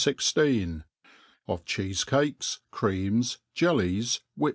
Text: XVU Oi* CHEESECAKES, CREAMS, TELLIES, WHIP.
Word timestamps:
XVU 0.03 0.83
Oi* 1.47 1.57
CHEESECAKES, 1.63 2.61
CREAMS, 2.71 3.37
TELLIES, 3.53 4.21
WHIP. 4.35 4.49